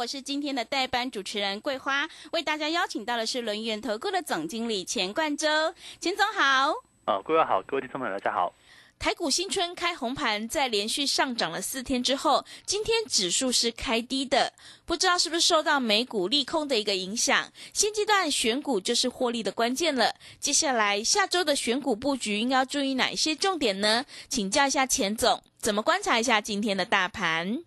[0.00, 5.46] 我是今天的代班主持人桂花，为大家邀请到的是轮源投顾的总经理钱冠洲，
[6.00, 6.72] 钱总好。
[7.04, 8.50] 啊，桂花好，各位听众朋友大家好。
[8.98, 14.54] 台股新春开红盘，在连续上涨了四天之后，今天指数是开低的，
[14.86, 17.52] 不知道是不是受到美股利空的一个影响。
[17.74, 20.14] 现阶段选股就是获利的关键了。
[20.38, 24.06] 接下来下周的选股布局应该要注意哪一些重点呢？
[24.30, 27.64] 请教一下钱总，怎么观察一下今天的大盘？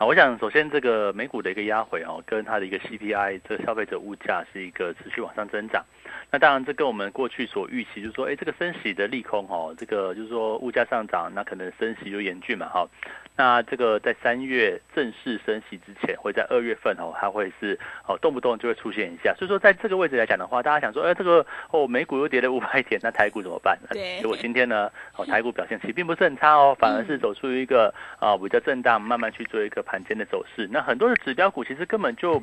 [0.00, 5.84] 好，我想首先这个美股的一个压回哦，跟它的一个 CPI 这个消费者物价是一个持续往上增长。
[6.30, 12.88] 那当然，这跟我们过去所预期，就是说，哎，这个升息的利空哦，这个就是说物价上涨，那可能升息就严峻嘛，哈。
[13.36, 19.34] 那这个在三月正式升息之前，会在二月份哦，它会是哦动不动就会出现一下。
[19.34, 23.78] 所以说，在这个位置来讲的话，大家想说，哎，这个哦美股又跌了五百点，那台股怎么办？
[23.90, 24.18] 对。
[24.20, 30.68] 结果今天呢，哦台股表现其实并不是很差哦，反而是走出一个啊比较震荡，慢慢去做一个盘间的走势。
[30.70, 32.42] 那很多的指标股其实根本就。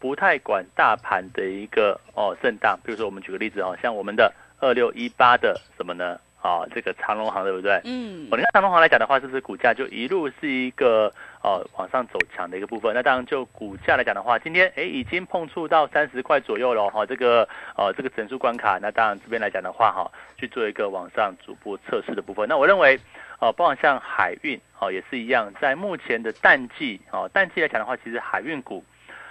[0.00, 6.20] 不太管大盘的一个哦震荡，比如说我们举个例子哦，像我们的二六一八的什么呢？
[6.44, 7.80] 啊，这个长隆行对不对？
[7.84, 11.10] 嗯，我你看长隆行来讲的话，是不是股价就一路是一个
[11.42, 12.92] 呃往上走强的一个部分？
[12.94, 22.46] 那当然就股价来讲的话，今天哎已经碰触到三十块左右了哈，这个呃这个整数关卡，那当然这边来讲的话哈，去做一个往上逐步测试的部分。
[22.46, 23.00] 那我认为
[23.38, 28.84] 哦，包括像海运哦也是一样，在目前的淡季哦淡季来讲的话，其实海运股。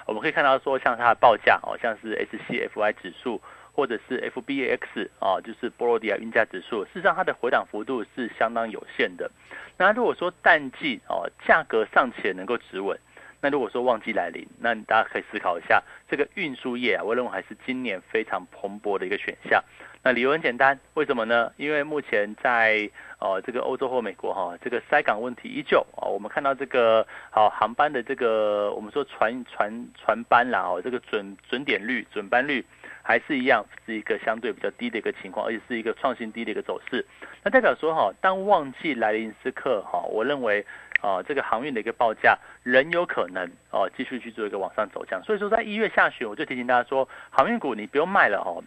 [0.06, 3.42] 我们可以看到说，像它的报价哦，像是 SCFI 指数
[3.74, 9.30] 或者是 FBAX 啊，就是波罗的亚运价指数，事实上它的回档幅度是相当有限的。
[9.78, 12.98] 那如果说淡季哦，价格尚且能够止稳，
[13.42, 19.62] 那如果说旺季来临，那大家可以思考一下，这个运输业啊，我认为还是今年非常蓬勃的一个选项。
[20.06, 21.52] 那理由很简单，为什么呢？
[21.56, 22.90] 因为目前在
[23.20, 26.04] 呃这个欧洲或美国哈，这个塞港问题依旧啊。
[26.06, 32.66] 我们看到这个好航班的这个我们说船船船班啦哦，这个准准点率、准班率
[33.04, 37.06] 还是一样是一个相对比较低的一个情况，而且是一个创新低的一个走势。
[37.44, 40.66] 那代表说哈，当旺季来临时刻哈，我认为
[41.02, 45.22] 啊这个航运的一个报价仍有可能哦继续去做一个往上走强。
[45.24, 48.64] 所以说在一月下旬，我就提醒大家说，航运股你不用卖了哦。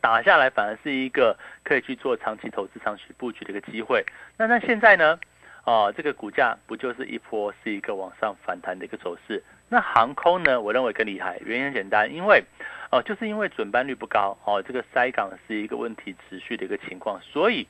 [0.00, 4.02] 打下来反而是一个可以去做长期投资、长期布局的一个机会。
[4.38, 5.18] 那那现在呢？
[5.62, 9.44] 啊，这个股价不就是一波是一个往上反弹的一个走势？
[9.68, 10.58] 那航空呢？
[10.58, 12.42] 我认为更厉害，原因很简单，因为
[12.90, 17.66] 哦，就是因为准班率不高哦，这个塞港是一个问题持续的一个情况，所以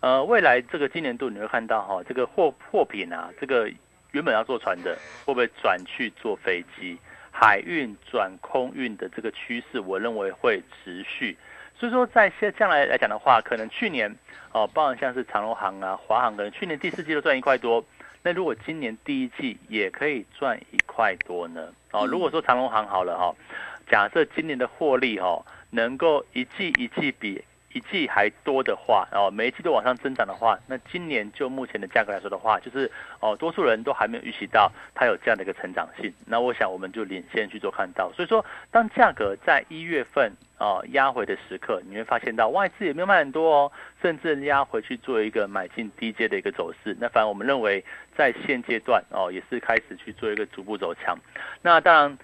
[0.00, 3.70] 呃，未来这个今年度你会看到哈，这个货货品啊，这个
[4.12, 4.96] 原本要坐船的，
[5.26, 6.98] 会不会转去坐飞机？
[7.30, 11.36] 海运转空运的这个趋势，我认为会持续。
[11.74, 14.14] 所以说，在现将来来讲的话，可能去年
[14.52, 17.84] 哦，包含像是长隆航啊、华航，可能去年第四季都赚一块多。
[18.22, 21.72] 那如果今年第一季也可以赚一块多呢？
[21.90, 23.34] 哦，如果说长隆行好了哈，
[23.90, 27.42] 假设今年的获利哈，能够一季一季比。
[27.72, 32.90] 一季还多的话，哦，每一季都往上增长的话，那今年就目前的价格来说的话，就是
[33.20, 36.12] 哦，多数人都还没有预期到它有这样的一个成长性。
[36.26, 38.12] 那我想我们就领先去做看到。
[38.12, 46.96] 所以说，当价格在一月份啊压回的时刻，你会发现到外资也没有卖很多哦，甚至压回去做一个买进低阶的一个走势。
[47.00, 47.84] 那反而我们认为
[48.16, 51.16] 在现阶段哦，也是开始去做一个逐步走强。
[51.62, 52.18] 那当然。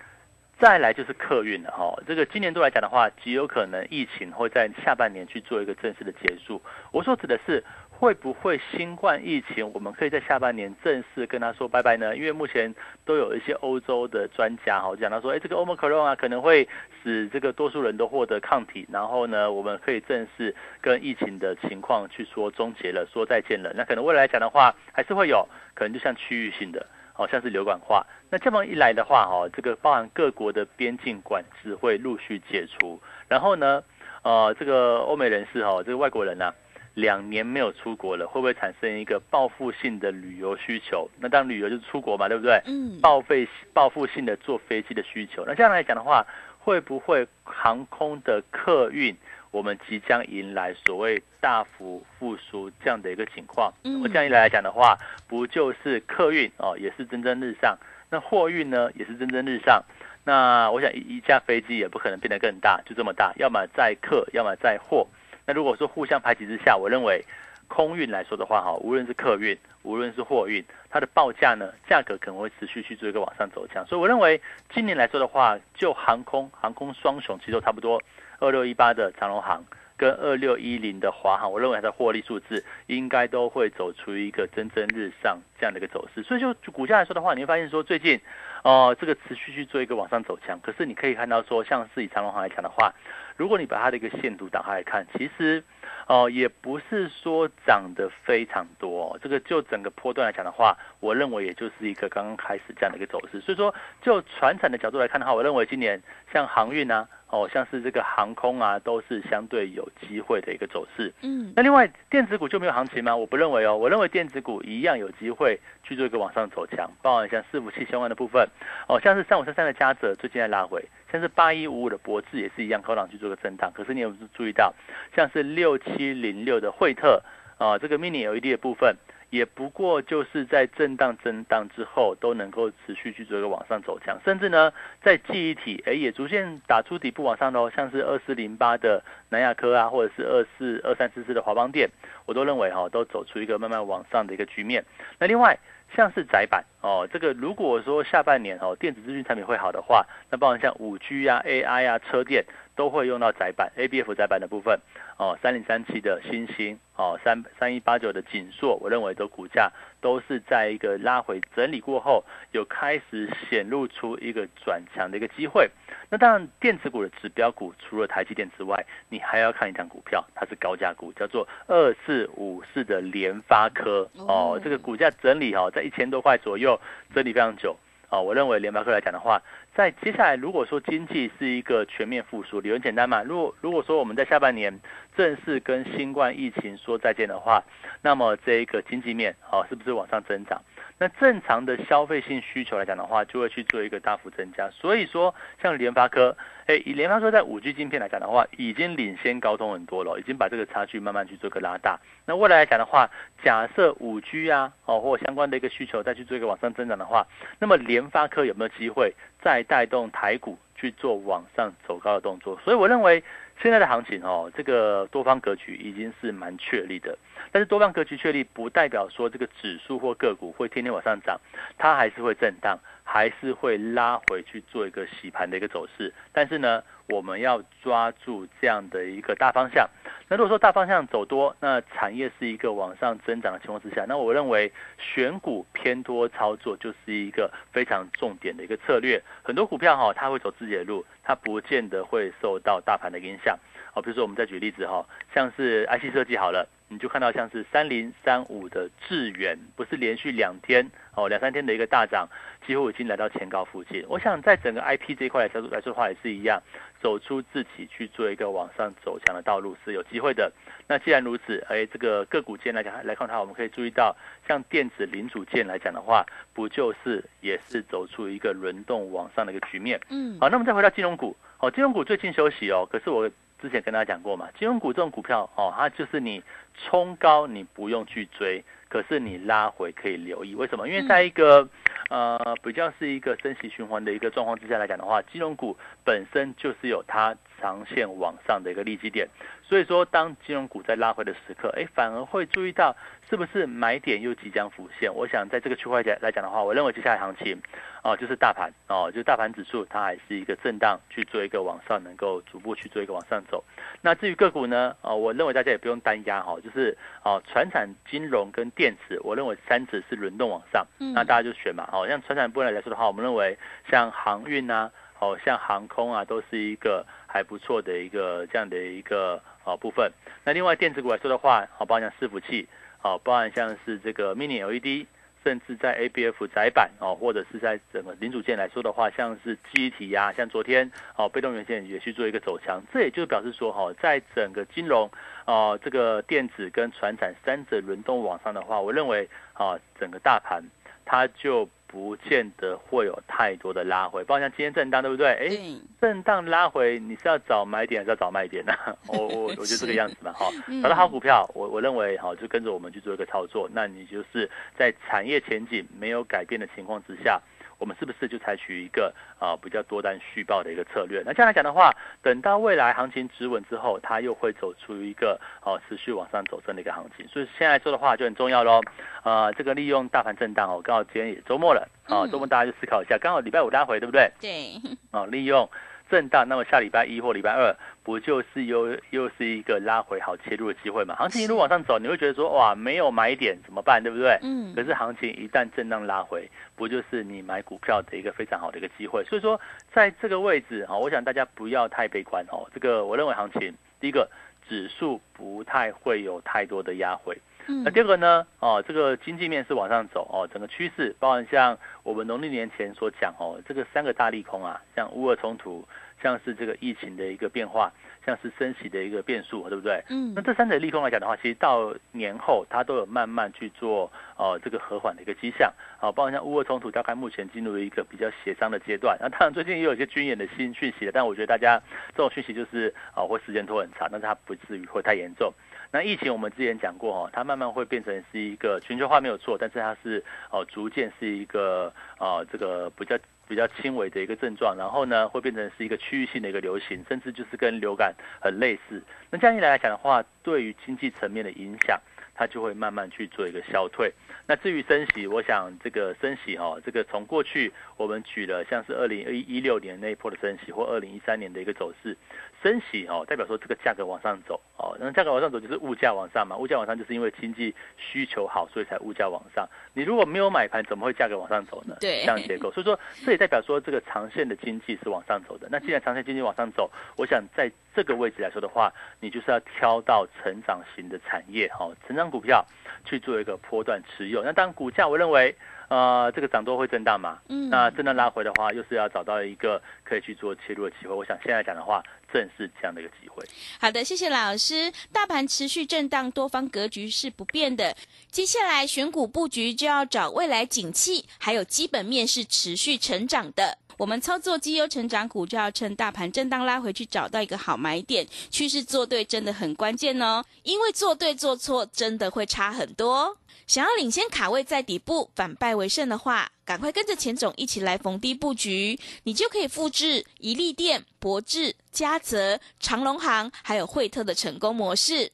[0.60, 6.60] 再来就是客运了哈，这个今年度来讲的话，极有可能疫情会在下半年去做一个正式的结束。
[6.90, 12.16] 我所指的是，会不会新冠疫情，我们可以在下半年正式跟他说拜拜呢？
[12.16, 12.74] 因为目前
[13.04, 16.68] 都有一些欧洲的专家哈讲到说，哎，这个欧盟克隆啊，可能会
[17.04, 23.72] 使这个多数人都获得抗体，然后呢，我们可以正式跟疫情的情况去说终结了，说再见了。
[23.76, 26.84] 那可能未来来讲的话，还是会有可能就像区域性的。
[27.18, 33.82] 好像是流感化，那这么一来的话，哈，这个包含各国的边境管制会陆续解除，然后呢，
[34.22, 36.54] 呃，这个欧美人士哈，这个外国人呢，
[36.94, 41.10] 两年没有出国了，会不会产生一个报复性的旅游需求？
[41.18, 42.62] 那当然旅游就是出国嘛，对不对？
[42.66, 43.00] 嗯。
[43.00, 46.24] 报废报复性的坐飞机的需求，那这样来讲的话，
[46.60, 49.16] 会不会航空的客运？
[49.50, 57.78] 我们即将迎来所谓大幅复苏这样的一个情况，那么这样一来来讲的话，不就是客运哦也是蒸蒸日上，
[58.10, 59.82] 那货运呢也是蒸蒸日上，
[60.24, 65.06] 那我想一一架飞机也不可能变得更大，就这么大，要么载客，要么载货。
[65.46, 67.24] 那如果说互相排挤之下，我认为
[67.68, 73.86] 空运来说的话，哈，无论是客运，无论是货运，它的报价呢，价格可能会持续去做一个往上走强。
[73.86, 74.40] 所以我认为
[74.74, 78.02] 今年来说的话，就航空航空双雄其实都差不多，
[78.38, 79.64] 二六一八的长隆行。
[79.98, 86.22] 跟二六一零的华航，我认为它的获利数字应该都会走出一个蒸蒸日上这样的一个走势。
[86.22, 88.20] 所以就股价来说的话，你会发现说最近，
[88.62, 90.60] 哦，这个持续去做一个往上走强。
[90.60, 92.94] 可是你可以看到说，像是以长隆行来讲的话，
[93.36, 95.64] 如果你把它的一个线图打开来看，其实
[96.08, 99.16] 哦也不是说涨得非常多。
[99.22, 103.40] 这个就整个波段来讲的话，我认为也就是一个刚刚开始这样的一个走势。
[103.40, 103.72] 所以说，
[104.02, 106.02] 就船产的角度来看的话，我认为今年
[106.32, 107.06] 像航运啊。
[107.30, 111.12] 哦，像是这个航空啊，都是相对有机会的一个走势。
[111.20, 113.14] 嗯，那另外电子股就没有行情吗？
[113.14, 118.48] 我不认为哦，我认为电子股一样有机会去做一个往上走强，包含像伺服器相关的部分。
[118.86, 123.72] 哦，像是三五三三的嘉泽最近在拉回，像是八一五五的博智也是一样，高档去做个震荡。
[123.74, 124.74] 可是你有注意到，
[125.14, 127.22] 像是六七零六的惠特
[127.58, 128.96] 啊，这个 mini LED 的部分。
[129.30, 134.72] 也不过就是在震荡震荡之后，都能够持续去做一个往上走强，甚至呢，
[135.02, 141.90] 在记忆体，哎，也逐渐打出底部往上喽，像是二四零八的南亚科啊，或者是二四二三四四的华邦电，
[142.24, 144.82] 我都认为哈，都走出一个慢慢往上的一个局面。
[145.18, 145.58] 那另外
[145.94, 152.44] 像是窄板哦，这个如果说下半年哦，电子资讯产品会好的话，那包含像五 G 啊、AI 啊、车电。
[152.78, 154.78] 都会用到窄板，A B F 窄板的部分，
[155.16, 159.68] 哦，三零三七的新星，哦，三三一八九的锦硕，我认为的股价
[160.00, 165.68] 都是在一个拉回整理过后，有开始显露出一个转强的一个机会。
[166.10, 176.80] 那当然，电子股的指标股除了台积电之外，你还要看一张股票，它是高价股，叫做二四五四的联发科，哦，这个股价整理哦，在一千多块左右
[177.14, 177.76] 整理非常久。
[178.10, 179.42] 哦，我认为联发科来讲的话，
[179.74, 183.22] 在接下来如果说经济是一个全面复苏，理由简单嘛。
[183.22, 184.80] 如果如果说我们在下半年
[185.14, 187.62] 正式跟新冠疫情说再见的话，
[188.00, 190.58] 那么这一个经济面哦，是不是往上增长？
[190.98, 194.68] 那正常的消费性需求来讲的话，就会去做一个大幅增加。
[194.70, 196.36] 所以说，像联发科。
[196.66, 201.98] 哎，以联发科在五 G 晶片来讲的话，已经领先高通很多了，已经把这个差距慢慢去做个拉大。
[202.26, 203.08] 那未来来讲的话，
[203.42, 207.26] 假设五 G 啊，哦或相关的一个需求再去做一个往上增长的话，
[207.58, 212.58] 那么联发科有没有机会再带动台股去做往上走高的动作？
[212.62, 213.22] 所以我认为
[213.60, 217.18] 现在的行情哦，这个多方格局已经是蛮确立的。
[217.50, 221.40] 但是多方格局确立，不代表说这个指数或个股会天天往上涨，
[221.76, 222.78] 它还是会震荡。
[223.10, 229.88] 还是会拉回去做一个洗盘的一个走势，但是呢，我们要抓住这样的一个大方向。
[230.30, 239.22] 那如果说大方向走多，那产业是一个往上增长的情况之下，那我认为选股偏多操作就是一个非常重点的一个策略。
[239.42, 243.58] 很多股票哈，它会走自己的路，它不见得会受到大盘的影响。
[243.92, 245.04] 好，比如说我们再举例子哈，
[245.34, 246.68] 像是 IC 设计好了。
[246.90, 252.26] 你就看到像是三零三五的智远，不是连续两天哦两三天的一个大涨，
[252.66, 254.02] 几乎已经来到前高附近。
[254.08, 256.62] 我想在整个 IP 这一块来说来说的话也是一样，
[257.00, 260.52] 走出自己去做一个往上走强的道路是有机会的。
[260.86, 264.16] 那既然如此，哎，这个个股间来讲来看它，我们可以注意到，
[264.46, 270.00] 像电子零组件来讲的话，不就是也是走出一个轮动往上的一个局面？
[270.10, 273.30] 嗯，好，那么再回到金融股，哦，金融股最近休息哦，可是我。
[273.60, 276.40] 之前跟大家讲过嘛，金融股这种股票哦，它就是你
[276.76, 280.54] 冲高你不用去追，可是你拉回可以留意。
[280.54, 280.88] 为什么？
[280.88, 281.68] 因为在一个
[282.10, 289.28] 呃比较是一个升息循环的一个状况之下来讲的话，金融股本身就是有它长线往上的一个利基点。
[289.62, 292.96] 所以说，当金融股在拉回的时刻，哎，反而会注意到
[293.28, 295.12] 是不是买点又即将浮现。
[295.14, 297.60] 我想在这个区块来来讲的话，我认为接下来行情，
[298.02, 303.62] 哦，就是大盘哦，就是大盘指数它还是一个震荡去做一个往上，能够逐步去做一个往上走。
[304.00, 311.86] 那至于个股呢，哦，我认为大家也不用担压哈，就是哦，船产、金融跟电池，我认为三者是轮动往上，那大家就选嘛。
[311.92, 313.58] 哦，像船产部分来说的话，我们认为
[313.90, 319.40] 像航运啊，哦，像航空啊，都是一个还不错的一个这样的一个。
[319.64, 320.10] 啊部分，
[320.44, 322.66] 那另外电子股来说的话，好包含像伺服器，
[322.96, 325.06] 好包含像是这个 Mini LED，
[325.44, 335.10] 甚至在 ABF 窄板哦，或者是在整个零组件来说的话，像是记忆体呀，像昨天哦被动元件也去做一个走强，这也就表示说哈，在整个金融
[335.44, 340.64] 啊这个电子跟船产三者轮动往上的话，我认为啊整个大盘
[341.04, 341.68] 它就。
[341.88, 345.26] 不见得会有太多的拉回，包括像今天震荡，对不对？
[345.28, 348.72] 哎，震荡拉回，你是要找买点还是要找卖点呢？
[349.08, 350.46] 我我 我觉得这个样子嘛，哈，
[350.82, 353.68] 找到好股票，我我认为哈就跟着我们去做一个操作。
[353.72, 357.40] 那你就是在产业前景没有改变的情况之下，
[357.78, 361.22] 我们是不是就采取一个啊比较多单续报的一个策略？
[361.24, 367.26] 那这样来讲的话，等到未来行情止稳之后，它又会走出一个哦持续往上走升的一个行情。
[367.28, 368.80] 所以现在说的话就很重要喽。
[369.22, 374.30] 啊，这个利用大盘震荡哦，刚好今天也周末了啊，周末大家就思考一下，刚好礼拜五拉回，对不对？
[374.40, 374.74] 对。
[375.10, 375.68] 啊，利用。
[376.10, 381.14] 震荡，那么下礼拜一或礼拜二，不就是又又是一个拉回好切入的机会嘛？
[381.16, 384.38] 行情一路往上走，你会觉得说哇，没有买点怎么办，对不对？
[384.42, 384.74] 嗯。
[384.74, 389.22] 可是行情一旦震荡拉回，不就是你买股票的一个非常好的一个机会？
[389.24, 389.60] 所以说，
[389.92, 392.66] 在这个位置啊，我想大家不要太悲观哦。
[392.72, 394.28] 这个我认为行情，第一个
[394.68, 397.36] 指数不太会有太多的压回。
[397.84, 398.46] 那第二个呢？
[398.60, 405.86] 哦，这个经济面是往上走哦，整个趋势，包含像我们农历年前所讲哦，这个三个大利空啊，像乌俄冲突，
[406.22, 407.92] 像是这个疫情的一个变化，
[408.24, 410.02] 像是升息的一个变数，对不对？
[410.08, 410.32] 嗯。
[410.34, 419.16] 那这三者利空来讲的话，其实到年后它都有慢慢去做哦这个和缓的一个迹象哦，包括像乌俄冲突，大概目前进入了一个比较协商的阶段。
[419.20, 425.52] 那当然最近也有一些军演的新讯息的，但我觉得大家这种讯息就是啊会时间拖很长，但是它不至于会太严重。
[425.90, 433.18] 那疫情我们之前讲过哦，它慢慢会变成是一个全球化没有错，但是它是哦逐渐是一个啊这个比较
[433.48, 439.02] 比较轻微的一个症状，然后呢会变成是一个区域性的一个流行，甚至就是跟流感很类似。
[439.30, 441.98] 那这样一来来讲的话，对于经济层面的影响，
[442.34, 444.12] 它就会慢慢去做一个消退。
[444.46, 452.16] 那至于升息，我想这个升息哈，这个从过去我们举了像是二零一一六年那一波的升息，或二零一三年的一个走势。
[452.62, 459.68] 升息哦，代表说这个价格往上走哦，那价格往上走就是物价往上嘛，物价往上就是因为经济需求好，所以才物价往上。
[459.94, 461.96] 你如果没有买盘，怎么会价格往上走呢？
[462.00, 465.68] 对，这样结构，所以说这也代表说这个长线的经济是往上走的。
[465.70, 472.64] 那既然长线经济往上走，我想在这个位置来说的话，你就是要挑到成长型的产业哈，成长股票
[473.04, 474.42] 去做一个波段持有。
[474.42, 475.54] 那当然股价，我认为。
[475.88, 477.38] 呃，这个涨多会震荡嘛？
[477.48, 481.14] 嗯，那震荡拉回的话，又是要找到一个可以去做切入的机会。
[481.14, 482.02] 我想现在讲的话，
[482.32, 483.42] 正是这样的一个机会。
[483.80, 484.92] 好的，谢谢老师。
[485.12, 487.96] 大盘持续震荡，多方格局是不变的。
[488.30, 493.78] 接下来选股布局就要找未来景气，还有基本面是持续成长的。
[493.96, 498.24] 我们操作绩优成长股，就要趁大盘震荡拉回去，找到一个好买点。
[498.50, 503.36] 趋势做对真的很关键哦，因为做对做错真的会差很多。
[503.68, 515.30] 想要领先卡位在底部反败为胜的话，赶快跟着钱总一起来逢低布局，你就可以复制宜利店、博智、嘉泽、长隆行还有惠特的成功模式。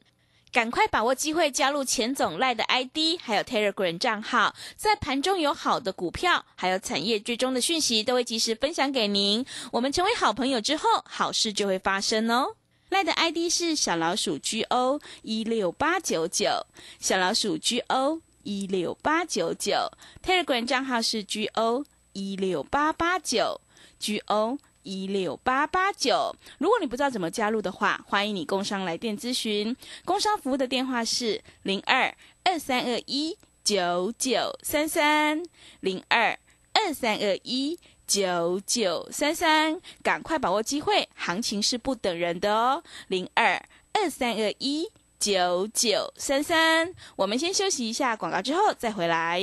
[0.50, 9.46] 赶快把握机会，加入钱总赖的 ID，还有 Telegram 账号，在盘中有好的股票，还有产业追踪的讯息，都会及时分享给您。
[9.70, 12.56] 我们成为好朋友之后，好事就会发生哦。
[12.90, 16.64] 赖的 ID 是小老鼠 GO 一六八九九，
[17.00, 19.90] 小老鼠 GO 一六八九九
[20.22, 23.60] ，Telegram 账号是 GO 一六八八九
[23.98, 26.36] ，GO 一六八八九。
[26.58, 35.42] 如果你不知道怎么加入的话，欢迎你工商来电咨询，工商服务的电话是零二二三二一九九三三
[35.80, 36.38] 零二
[36.72, 37.78] 二三二一。
[38.06, 42.84] 九九三三，赶快把握机会，行情是不等人的哦。
[43.08, 43.54] 零二
[43.94, 44.86] 二三二一
[45.25, 49.43] 九九三三，我们先休息一下广告，之后再回来。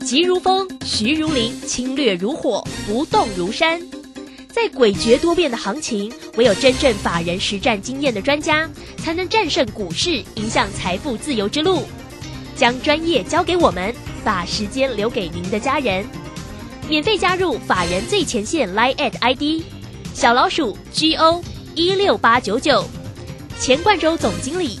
[0.00, 3.78] 急如风，徐如林，侵略如火，不动如山。
[4.48, 11.82] 在诡谲多变的行情，唯有真正法人实战经验的专家，才能战胜股市，迎向财富自由之路。
[12.56, 16.06] 将专业交给我们，把时间留给您的家人。
[16.88, 19.62] 免费加入法人最前线 Line at ID
[20.14, 22.82] 小老鼠 GO 一六八九九，
[23.60, 24.80] 钱冠洲总经理，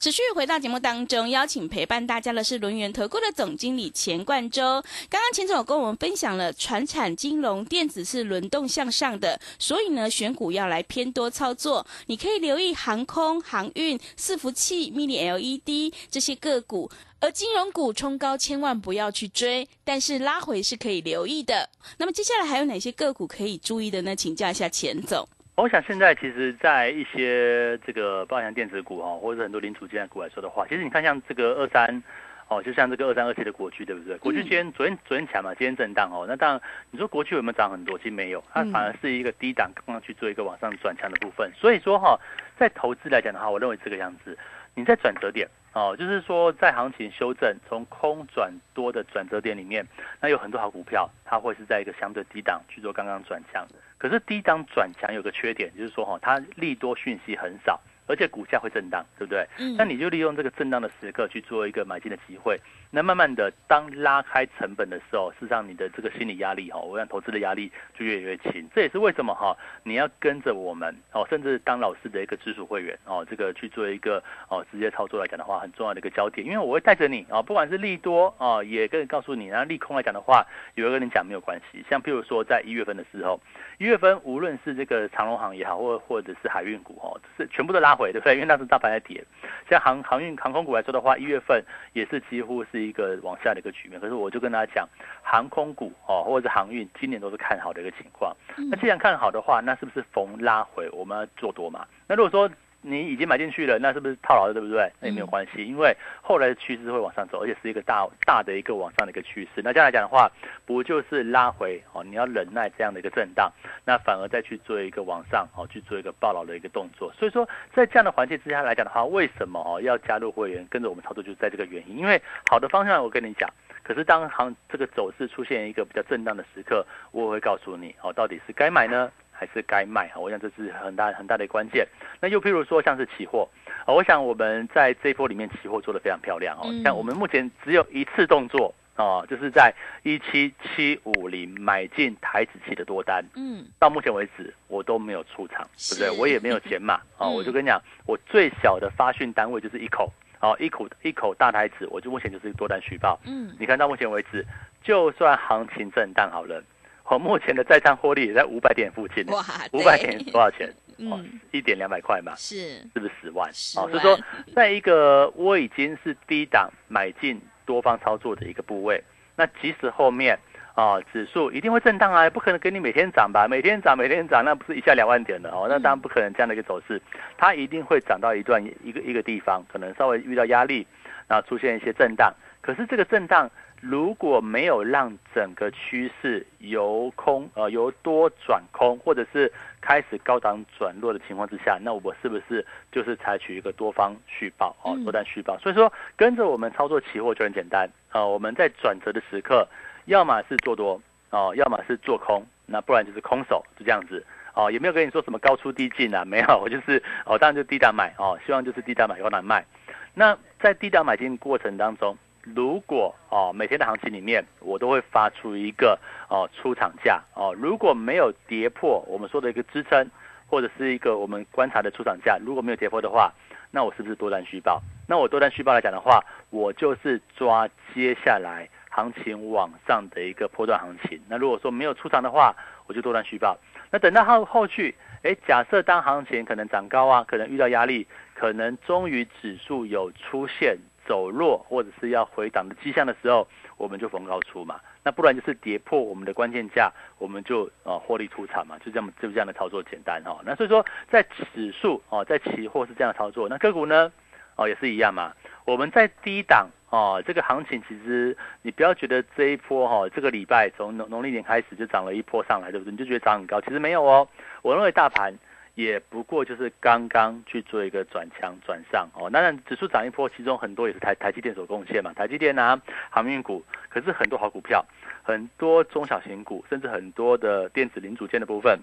[0.00, 4.82] 持续回到节目当中，邀请陪伴大家的是轮源投顾的总经理钱冠洲。
[5.10, 11.86] 刚刚钱总跟我们分享了，船产、金融、电子是轮动向上的，所以呢，选股要来偏多操作。
[12.06, 16.90] 你可以留意航空、航运、伺服器、mini LED 这些个股，
[17.20, 21.68] 而金融股冲高千万不要去追，但是拉回是可以留意的。
[21.98, 24.16] 那么接下来还有哪些个股可以注意的呢？
[24.16, 25.28] 请教一下钱总。
[25.60, 32.02] 我想现在其实，在一些这个包含电子股哈，或者很多零组件股来说的话，其实你看像这个二三
[32.48, 34.16] 哦，就像这个二三二七的国巨，对不对？
[34.16, 36.24] 国巨今天昨天昨天强嘛，今天震荡哦。
[36.26, 37.98] 那当然，你说国巨有没有涨很多？
[37.98, 41.52] 其实没有，它反而是一个低档刚刚去做一个往上转强的部分。
[41.54, 42.18] 所以说哈，
[42.58, 44.38] 在投资来讲的话，我认为这个样子，
[44.74, 49.86] 你在转折点哦，就是说在行情修正从空转多的转折点里面，
[50.20, 53.64] 那有很多好股票，它会是在一个相对低档去做刚刚转强。
[53.96, 59.46] 可是低档转强有个缺点，就是说哈，它利多讯息很少，而且股价会震荡，对不对？
[59.58, 59.76] 嗯。
[59.76, 62.60] 那你就利用这个震荡的时刻去做一个买进的机会。
[62.92, 68.68] 那慢慢的，当拉开成本的时候，事实上你的这个心理压力哈，我想投资的压力就越来越轻。
[68.74, 76.44] 这也是为什么哈，你要跟着我们哦，甚至当老师的一个直属会员哦，这个去做一个哦直接操作来讲的话，很重要的一个焦点。
[76.44, 81.84] 因为我会带着你啊，不管是利多啊，也跟告诉你，然后利空来讲的话，有一个人讲没有关系。
[81.88, 83.40] 像譬如说在一月份的时候，
[83.78, 88.34] 一月份无论是这个长隆行也好，或或者是海运股哦，是全部都拉回，对不对？
[88.34, 89.24] 因为那时大盘在跌。
[89.68, 92.80] 像航航运航空股来说的话，一月份也是几乎是。
[92.80, 94.88] 一个往下的一个局面，可是我就跟大家讲，
[95.22, 98.34] 航空股哦，或者是航运，今年都是看好的一个情况。
[98.70, 101.86] 那既然看好的话，那是不是逢拉回我们要做多嘛？
[102.08, 102.50] 那如果说
[102.82, 104.90] 你已经买进去了，那是不是套牢了，对不对？
[105.00, 109.60] 那也没有关系，因为后来的趋势会往上走，而且是一个大大的一个往上的一个趋势。
[109.62, 110.30] 那这样来讲的话，
[110.64, 112.02] 不就是拉回哦？
[112.02, 113.52] 你要忍耐这样的一个震荡，
[113.84, 117.12] 那反而再去做一个往上哦，去做一个暴牢的一个动作。
[117.18, 121.98] 所以说，在这样的环境之下来讲的话，为什么哦要加入会员跟着我们操作，就是在这个原因。
[121.98, 123.48] 因为好的方向我跟你讲，
[123.82, 129.12] 可是当行这个走势出现一个比较震荡的时刻，我会告诉你哦，到底是该买呢？
[129.40, 131.88] 还是该卖哈，我想这是很大很大的关键。
[132.20, 133.48] 那又譬如说像是期货
[133.86, 136.68] 啊，我想我们在这一波里面期货做的非常漂亮哦。
[136.84, 143.24] 像我们目前只有一次动作哦，就是在一七七五零买进台子期的多单。
[143.34, 146.20] 嗯，到目前为止我都没有出场，对不对？
[146.20, 147.30] 我也没有减码哦。
[147.30, 153.18] 我就跟你讲，我最小的发讯单位就是一口哦，一口一口大台子，我就目前就是多单虚报。
[153.24, 154.44] 嗯，你看到目前为止，
[154.82, 156.62] 就算行情震荡好了。
[157.10, 160.72] 我目前的在账获利也在五百点附近，哇，五百点多少钱？
[160.98, 163.48] 嗯，一点两百块嘛，是，是不是十万？
[163.76, 164.16] 哦，所以说，
[164.54, 169.02] 在一个我已经是低档买进多方操作的一个部位，
[169.34, 170.38] 那即使后面
[170.74, 173.48] 啊指数一定会震荡啊，不可能给你每天涨吧？
[173.48, 177.00] 每天涨，每天涨，那不是一下两万点的哦，那当然不可能这样的一个走势，
[177.36, 180.86] 它一定会涨到一段一个一个地方，可能稍微遇到压力，
[181.26, 183.50] 然后出现一些震荡，可是这个震荡。
[183.82, 195.56] 如果没有让整个趋势由空呃由多转空，或者是开始高档转弱的情况之下，那我是不是就是采取一个多方续报哦，多单续报？
[195.60, 199.66] 所以说跟着我们操作期货就很简单啊，我们在转折的时刻，
[200.04, 209.64] 要么是做多哦，要么是做空，那不然就是空手，就这样子哦，也没有跟你说什么高出低进啊， 没有，我就是哦，当然就低档买哦，希望就是低档买高档卖。
[210.12, 212.14] 那在低档买进过程当中。
[212.42, 215.98] 如果哦，每天的行情里面，我都会发出一个
[216.28, 220.10] 哦出厂价哦，如果没有跌破我们说的一个支撑，
[220.48, 223.32] 或者是一个我们观察的出厂价，如果没有跌破的话，
[223.70, 224.82] 那我是不是多单续报？
[225.06, 231.20] 那我多单续报来讲的话，我就是抓接下来行情往上的一个波段行情。
[231.28, 233.58] 那如果说没有出场的话，我就多单续报。
[233.90, 240.78] 那等到后后续，哎，假设当行情可能涨高啊，可能遇到压力，可能终于指数有出现。
[241.10, 243.44] 走弱或者是要回档的迹象的时候，
[243.76, 244.78] 我们就逢高出嘛。
[245.02, 248.78] 那不然就是跌破我们的关键价，我们就呃获利出场嘛。
[248.78, 250.40] 就这么就这样的操作简单哈。
[250.46, 251.20] 那所以说在
[251.52, 253.48] 指数哦，在期货是这样操作。
[253.48, 254.12] 那个股呢
[254.54, 255.32] 哦也是一样嘛。
[255.64, 262.92] 我们在低档哦，这个行情其实你不要觉得这一波哈，这个礼拜从农农历年开始就涨了一波上来，对不对？
[262.92, 264.28] 你就觉得涨很高，其实没有哦。
[264.62, 265.36] 我认为大盘。
[265.80, 274.84] 也不过就是刚刚去做一个转强转上哦，当然指数涨一波，其中很多也是台台积电所贡献嘛，台积电啊，航运股，可是很多好股票，
[275.22, 278.78] 很多中小型股，甚至很多的电子零组件的部分，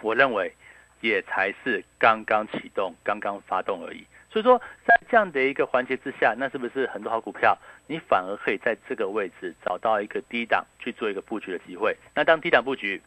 [0.00, 0.54] 我认为
[1.00, 4.06] 也才是刚刚启动、刚刚发动而已。
[4.30, 4.56] 所以说，
[4.86, 7.58] 在这样的一个环节之下，那是不是很多好股票，
[7.88, 11.96] 你反而可以在这个位置找到一个低档去做一个布局的机会？
[12.14, 13.02] 那当低档布局，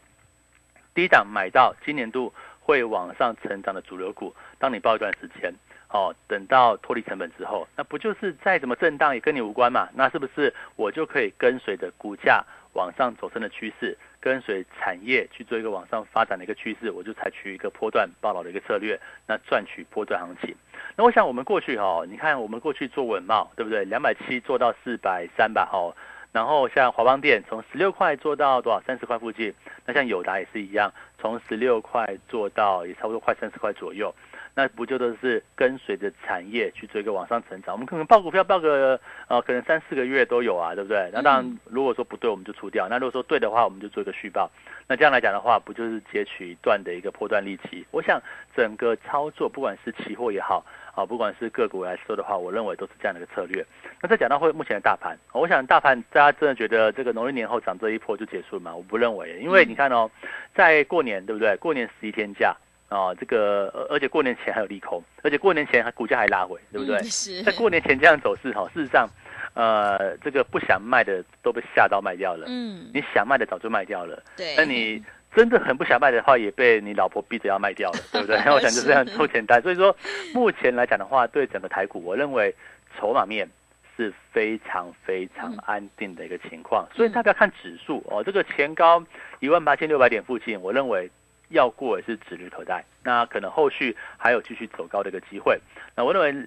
[0.94, 2.30] 低档买到今年度。
[2.66, 5.54] 会往上成长的主流股，当你报一段时间，
[5.88, 9.88] 哦，等到脱离成本之后，那不就是再怎么震荡也跟你无关嘛？
[9.94, 18.98] 那是不是我就可以跟随着股价往上走升的趋势，跟随产业去做一个往上发展的一个趋势，我就采取一个波段暴老的一个策略，
[19.28, 20.52] 那赚取波段行情。
[20.96, 23.84] 那我想我们过去哈，你看我们过去做稳茂，对不对？
[23.84, 25.94] 两百七做到四百三吧，哦。
[26.36, 28.78] 然后像华邦电从十六块做到多少？
[28.86, 29.54] 三十块附近。
[29.86, 34.14] 那像友达也是一样，从十六块做到也差不多快三十块左右。
[34.54, 37.74] 那不就都是跟随着产业去做一个往上成长？
[37.74, 41.10] 我们可能报股票报个呃，可能三四个月都有啊，对不对？
[41.10, 44.50] 那当然，如果说不对，我们就出掉；那如果说对的话，我们就做一个续报。
[44.86, 47.86] 那这样来讲的话，不就是截取一段的一个破断利期？
[47.90, 48.20] 我想
[48.54, 50.64] 整个操作，不管是期货也好，
[50.96, 53.64] 啊，不管是个股来说的话，我认为都是这样的一个策略。
[54.02, 58.74] 那再讲到会目前的大盘，我想大盘大家真的觉得这个农历年后涨这一波就结束了吗？
[58.74, 60.10] 我不认为，因为你看哦，
[60.54, 61.54] 在过年对不对？
[61.58, 62.56] 过年十一天假。
[62.88, 67.02] 啊，这个而且过年前还有利空，而且过年前还股价还拉回，对不对？
[67.02, 67.42] 是。
[67.42, 69.08] 在过年前这样走势哈，事实上，
[69.54, 72.46] 呃，这个不想卖的都被吓到卖掉了。
[72.46, 72.88] 嗯。
[72.94, 74.22] 你想卖的早就卖掉了。
[74.36, 74.54] 对。
[74.56, 75.02] 那你
[75.36, 78.36] 真的很不想卖的话，也被你老婆逼着要卖掉了， 对不对？
[78.50, 79.62] 我想就这样不简单。
[79.62, 79.94] 所以说，
[80.34, 82.52] 目前来讲的话，对整个台股，我认为
[82.98, 83.48] 筹码面
[83.96, 86.88] 是非常非常安定的一个情况。
[86.94, 89.04] 所以大家看指数哦，这个前高
[89.38, 91.10] 一万八千六百点附近，我认为。
[91.50, 95.56] 要过也是指日可待，那可能后续还有继续走高的一个机会。
[95.94, 96.44] 那我认为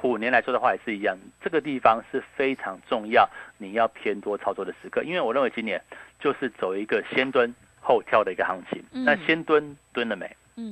[0.00, 5.02] 虎年来说的话也是一样，这个地方是非常重要，你要偏多操作的时刻。
[5.02, 5.82] 因为我认为今年
[6.20, 7.52] 就是走一个先蹲
[7.86, 8.82] 后跳的一个行情。
[8.90, 10.28] 那先蹲蹲了没？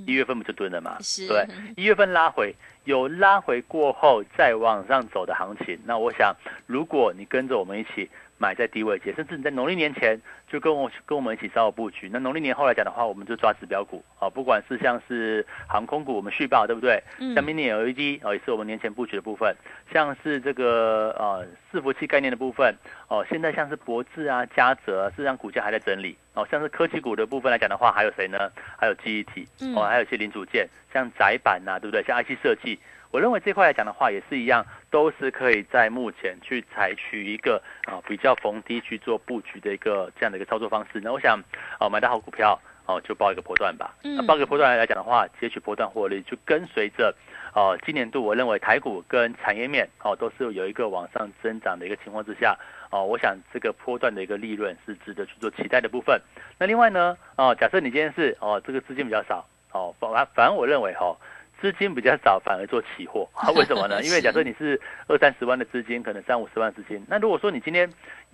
[0.07, 0.97] 一月份不就蹲了吗？
[1.29, 1.47] 对，
[1.77, 5.79] 一月份拉回有拉回过后再往上走的行情。
[5.85, 6.35] 那我想，
[6.67, 8.11] 如果你跟着我们一起。
[8.39, 12.11] 买在低位接，甚至你在农历年前就跟我跟我们一起稍微布局。
[12.13, 17.03] 那农历年后来讲的话，我们就抓指标股啊，不管是像是航空股，我们续报对不对？
[17.19, 17.35] 嗯。
[17.35, 19.55] 像 mini LED 哦，也是我们年前布局的部分。
[19.93, 22.75] 像是这个呃伺服器概念的部分
[23.09, 26.47] 哦，现在像是博智啊、嘉泽，事实上股价还在整理哦。
[26.51, 28.51] 像是科技股的部分来讲的话，还有谁呢？
[28.77, 32.03] 还有记忆体哦，还有一些零组件，像窄板呐，对不对？
[32.03, 32.79] 像 IC 设计。
[33.15, 41.01] 我认为这块来讲的话，也是一样，都是可以在目前去采取一个啊比较逢低去做布局的一个这样的一个操作方式。
[41.01, 41.41] 那我想，
[41.79, 43.95] 哦买到好股票，哦就报一个波段吧。
[44.03, 44.27] 嗯。
[44.27, 47.15] 报个波段来讲的话，截取波段获利，就跟随着，
[47.55, 52.59] 哦今年度我认为台股跟产业面哦都是有一个往上增长的一个情况之下，
[52.91, 56.21] 哦我想这个波段的一个利润是值得去做期待的部分。
[56.59, 61.17] 那另外呢，哦假设你今天是哦这个资金比较少，哦反反正我认为哈。
[61.65, 64.03] 资金比较少，反而做期货， 为什么呢？
[64.03, 67.91] 因为假设你是二三十万的资金，可能三五十万资金，那如果说你今天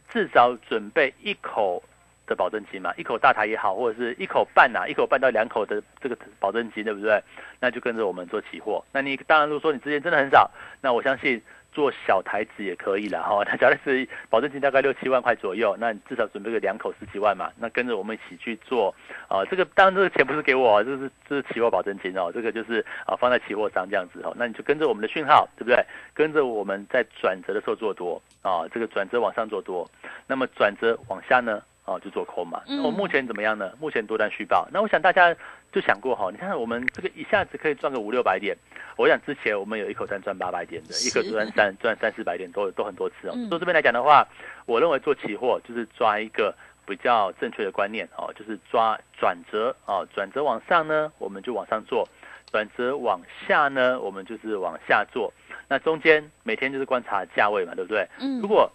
[0.09, 1.81] 至少准备一口
[2.27, 7.23] 的保证金嘛，一口大台也好，或者是一口半呐，一口半到两口的这个保证金，对不对？
[7.61, 8.85] 那就跟着我们做期货。
[8.91, 11.41] 那你当然如果说你资金真的很少，那我相信。
[11.73, 18.95] 做小台子也可以了哈， 那假如是保证金大概六七万块左右，那你至少准备个两口十几万嘛，那跟着我们一起去做
[19.29, 25.85] 啊，这个当然这个钱不是给我，这是这是期货保证金哦，这个就是啊放在期货上这样子哦，那你就跟着我们的讯号，对不对？
[26.15, 29.89] 跟着我们在转折的时候做多啊，这个转折往上做多，
[30.27, 31.63] 那么转折往下呢？
[31.85, 32.63] 哦，就做空嘛。
[32.85, 33.73] 我目前怎么样呢？
[33.81, 34.69] 目前多单续报。
[34.73, 35.35] 那我想大家
[35.73, 38.57] 就想过哈，你看我们这个一下子可以赚个五六百点。
[38.97, 43.35] 我想之前我们有一口单赚八百点的，一口赚三赚三四百点都都很多次哦。
[43.49, 44.27] 做这边来讲的话，
[44.67, 46.55] 我认为做期货就是抓一个
[46.87, 52.05] 比较正确的观念哦，就是抓转折哦，转折往上呢，我们就往上做；
[52.53, 55.33] 转折往下呢，我们就是往下做。
[55.67, 58.07] 那中间每天就是观察价位嘛，对不对？
[58.19, 58.41] 嗯。
[58.41, 58.71] 如果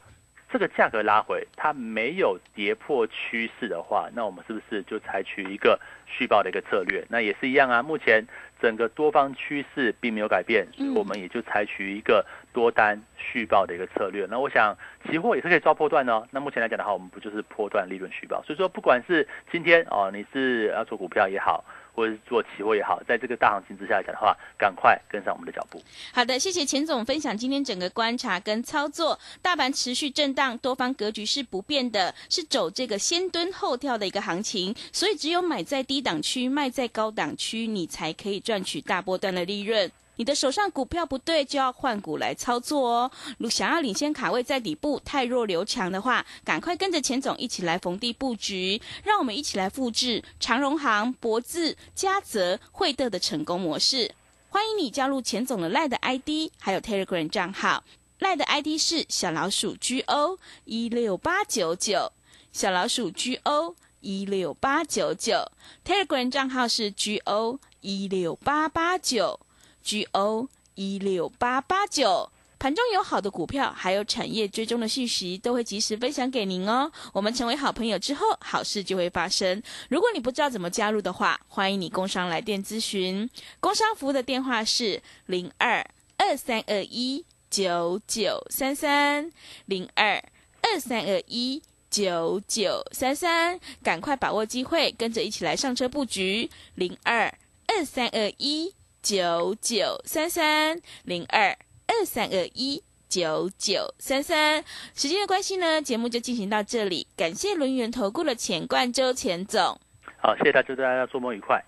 [0.55, 7.05] 这个价格拉回，它没有跌破趋势的话，那我们是不是就采取一个续报的一个策略？
[7.09, 7.83] 那也是一样啊。
[7.83, 8.25] 目前
[8.61, 14.25] 整个多方趋势并没有改变，所以我们也就采取一个多单续报的一个策略。
[14.31, 16.25] 那我想期货也是可以抓波段哦。
[16.31, 18.41] 那目前来讲的话，我们不就是波段利润续报？
[18.43, 21.65] 所以说，不管是今天哦，你是要做股票也好。
[21.95, 25.81] 或者是做期货也好，在这个大行情之下来讲的话，赶快跟上我们的脚步。
[26.13, 29.17] 好的，谢谢钱总分享今天整个观察跟操作。
[29.41, 39.89] 大盘持续震荡，多方格局是不变的，是走这个先蹲后跳的一个行情，所以只有买在低档区，卖在高档区，你才可以赚取大波段的利润。
[40.17, 43.11] 你的手上股票不对，就要换股来操作哦。
[43.37, 48.81] 如想要领先卡位在底部，太弱留强的话，赶快跟着钱总一起来逢低布局。
[49.03, 54.13] 让我们一起来复制长荣行、博智、嘉泽、惠德的成功模式。
[54.49, 57.83] 欢迎你加入钱总的赖的 ID，还有 Telegram 账号。
[58.19, 62.13] 赖的 ID 是小老鼠 GO 一六八九九，
[62.53, 65.51] 小老鼠 GO 一六八九九。
[65.83, 69.41] Telegram 账号是 GO 一六八八九。
[69.85, 72.29] G O 一六八八九。
[72.57, 76.91] 盘中有好的股票，还有产业追踪的讯息，都会及时分享给您哦。
[77.13, 79.61] 我们成为好朋友之后，好事就会发生。
[79.87, 83.29] 如果你不知道怎么加入的话，欢迎你工商来电咨询。
[83.59, 85.85] 工商服务的电话是零二
[86.17, 89.29] 二三二一九九三三
[89.65, 90.15] 零二
[90.61, 97.31] 二三二一九九三三，赶快把握机会，跟着一起来上车布局零二
[97.67, 98.73] 二三二一
[99.05, 101.55] 九九三三零二。
[101.87, 104.63] 二三二一九九三三，
[104.95, 107.05] 时间的关系呢，节目就进行到这里。
[107.15, 109.79] 感谢轮圆投顾的钱冠周钱总，
[110.17, 111.63] 好，谢谢大家，祝大家周末愉快。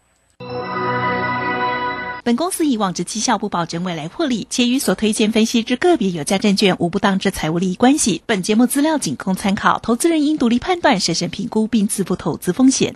[2.24, 8.24] 本公司以往之绩效不保证未来获利，且与所推荐分析之个别有价证券无不当之财务利益关系。
[8.26, 12.96] 本节目资料仅供参考，投资人应独立判断、审慎评估并自负投资风险。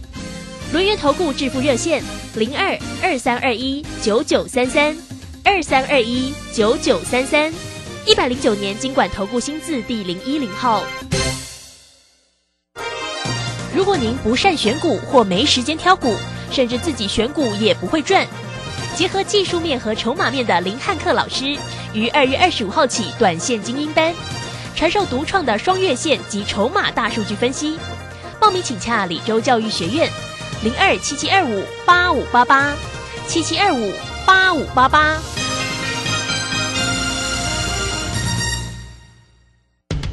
[0.71, 2.01] 轮源投顾致富热线
[2.35, 4.95] 零二二三二一九九三三。
[5.43, 7.51] 二三二一九九三三，
[8.05, 10.83] 一百零九年经管投顾新字第零一零号。
[13.75, 16.15] 如果您不善选股或没时间挑股，
[16.51, 18.25] 甚至自己选股也不会赚，
[18.95, 21.57] 结合技术面和筹码面的林汉克老师，
[21.93, 24.13] 于二月二十五号起短线精英班，
[24.75, 27.77] 传授独创的双月线及筹码大数据分析。
[28.39, 30.09] 报名请洽李州教育学院
[30.63, 32.75] 零二七七二五八五八八
[33.27, 33.93] 七七二五。
[34.23, 35.19] 八五八八，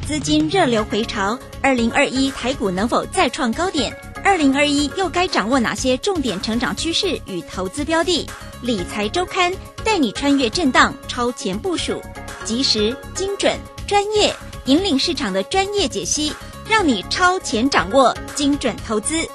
[0.05, 3.95] 资金热流回潮，二零二一台股能否再创高点？
[4.25, 8.29] 二零二一又该掌握哪些重点成长趋势与投资标的？
[8.63, 9.53] 理财周刊
[9.85, 12.03] 带你穿越震荡，超前部署，
[12.45, 13.57] 及时、精准、
[13.87, 14.35] 专业，
[14.65, 16.33] 引领市场的专业解析，
[16.67, 19.29] 让你超前掌握精准投资。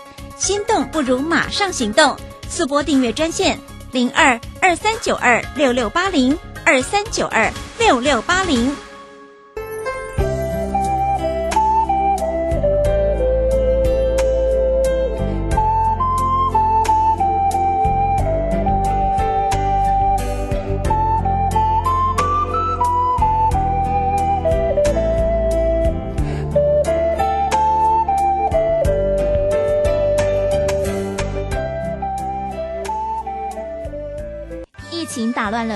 [0.44, 2.18] 心动不如马上行动，
[2.50, 3.58] 速播订阅专线。
[3.94, 8.76] 零二二三九二六六八零二三九二六六八零。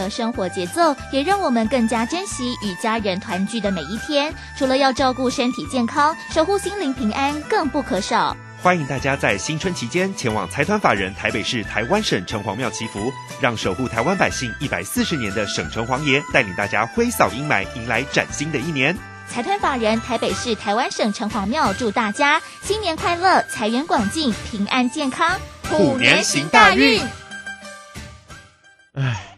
[0.10, 4.34] 生活节奏，也让我们更加珍惜与家人团聚的每一天。
[4.58, 8.36] 除了要照顾身体健康，守护心灵平安，更不可少。
[8.60, 18.98] 欢迎大家在新春期间前往财团法人台北市台湾省城隍庙祈福，让守护台湾百姓一百四十年的省城隍爷带领大家挥扫阴霾，迎来崭新的一年。
[19.30, 25.38] 财团法人台北市台湾省城隍庙祝大家新年快乐，财源广进，平安健康，
[25.70, 27.00] 虎年行大运。
[28.96, 29.27] 唉。